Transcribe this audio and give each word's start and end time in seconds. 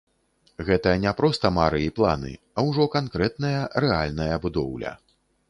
Гэта 0.69 0.93
не 1.03 1.11
проста 1.19 1.51
мары 1.57 1.81
і 1.89 1.91
планы, 1.99 2.33
а 2.57 2.65
ўжо 2.69 2.89
канкрэтная, 2.97 3.53
рэальная 3.87 4.33
будоўля. 4.49 4.97